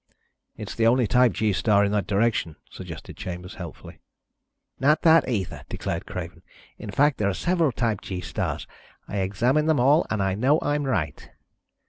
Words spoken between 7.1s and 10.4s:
there are several type G stars. I examined them all and I